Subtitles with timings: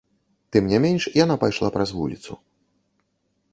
[0.55, 2.31] Тым не менш яна пайшла праз вуліцу.